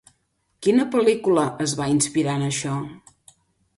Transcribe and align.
Quina 0.67 0.85
pel·lícula 0.95 1.43
es 1.67 1.77
va 1.81 1.89
inspirar 1.97 2.39
en 2.41 2.47
això? 2.47 2.73